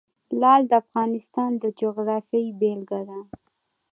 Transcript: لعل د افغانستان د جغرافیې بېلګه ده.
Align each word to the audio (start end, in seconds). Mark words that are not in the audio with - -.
لعل 0.39 0.61
د 0.67 0.73
افغانستان 0.83 1.51
د 1.61 1.63
جغرافیې 1.79 2.55
بېلګه 2.59 3.01
ده. 3.09 3.19